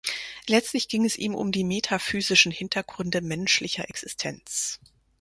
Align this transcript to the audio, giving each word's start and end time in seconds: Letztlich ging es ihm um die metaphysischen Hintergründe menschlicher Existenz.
Letztlich 0.47 0.87
ging 0.87 1.05
es 1.05 1.15
ihm 1.15 1.35
um 1.35 1.51
die 1.51 1.63
metaphysischen 1.63 2.51
Hintergründe 2.51 3.21
menschlicher 3.21 3.87
Existenz. 3.87 4.79